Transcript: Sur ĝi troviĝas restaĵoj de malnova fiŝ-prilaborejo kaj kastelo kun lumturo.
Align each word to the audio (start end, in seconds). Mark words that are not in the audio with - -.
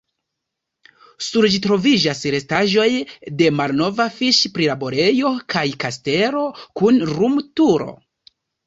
Sur 1.25 1.47
ĝi 1.55 1.59
troviĝas 1.65 2.21
restaĵoj 2.37 2.87
de 3.43 3.51
malnova 3.61 4.09
fiŝ-prilaborejo 4.19 5.37
kaj 5.57 5.67
kastelo 5.87 6.47
kun 6.83 7.03
lumturo. 7.17 7.93